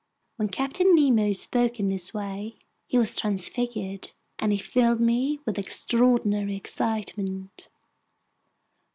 [0.37, 2.55] When Captain Nemo spoke in this way,
[2.87, 7.69] he was transfigured, and he filled me with extraordinary excitement.